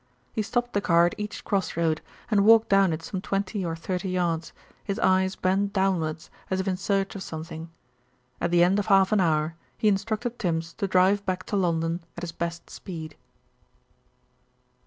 [0.33, 2.01] He stopped the car at each cross road,
[2.31, 4.51] and walked down it some twenty or thirty yards,
[4.83, 7.69] his eyes bent downwards as if in search of something.
[8.41, 12.03] At the end of half an hour he instructed Tims to drive back to London
[12.17, 13.15] at his best speed.